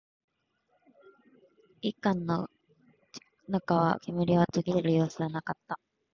[1.83, 2.49] 一斗缶の
[3.47, 5.79] 中の煙は途切れる様子はなかった